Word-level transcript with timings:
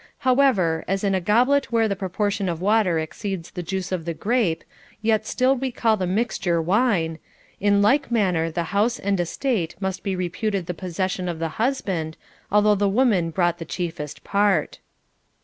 However, 0.25 0.83
as 0.87 1.03
in 1.03 1.13
a 1.13 1.21
goblet 1.21 1.71
where 1.71 1.87
the 1.87 1.95
proportion 1.95 2.49
of 2.49 2.59
water 2.59 2.97
exceeds 2.97 3.51
the 3.51 3.61
juice 3.61 3.91
of 3.91 4.05
the 4.05 4.15
grape, 4.15 4.63
yet 5.03 5.27
still 5.27 5.55
we 5.55 5.69
call 5.71 5.95
the 5.95 6.07
mixture 6.07 6.59
wine; 6.59 7.19
in 7.59 7.83
like 7.83 8.09
manner 8.09 8.49
the 8.49 8.63
house 8.73 8.97
and 8.97 9.19
estate 9.19 9.75
must 9.79 10.01
be 10.01 10.15
reputed 10.15 10.65
the 10.65 10.73
possession 10.73 11.29
of 11.29 11.37
the 11.37 11.49
husband, 11.61 12.17
although 12.51 12.73
the 12.73 12.89
woman 12.89 13.29
brought 13.29 13.59
the 13.59 13.63
chiefest 13.63 14.23
part. 14.23 14.79